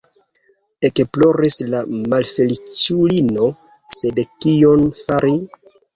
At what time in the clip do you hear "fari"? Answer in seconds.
5.03-5.37